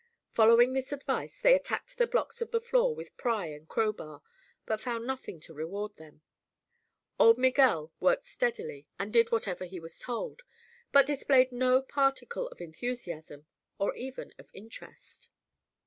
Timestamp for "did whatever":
9.13-9.65